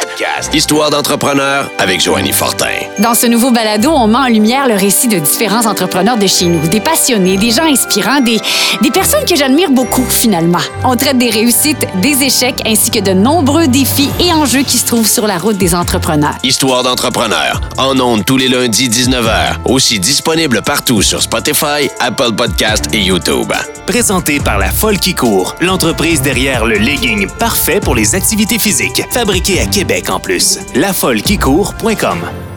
[0.00, 0.54] podcast.
[0.54, 2.66] Histoire d'entrepreneur avec Joanny Fortin.
[2.98, 6.46] Dans ce nouveau balado, on met en lumière le récit de différents entrepreneurs de chez
[6.46, 8.38] nous, des passionnés, des gens inspirants, des,
[8.82, 10.58] des personnes que j'admire beaucoup finalement.
[10.84, 14.86] On traite des réussites, des échecs ainsi que de nombreux défis et enjeux qui se
[14.86, 16.34] trouvent sur la route des entrepreneurs.
[16.42, 17.60] Histoire d'entrepreneur.
[17.78, 19.56] En ondes tous les lundis 19h.
[19.64, 23.52] Aussi disponible partout sur Spotify, Apple Podcast et YouTube.
[23.86, 29.02] Présenté par La Folle qui court, l'entreprise derrière le legging parfait pour les activités physiques.
[29.10, 30.58] Fabriqué à Québec en plus.
[30.74, 32.53] Lafollequicourt.com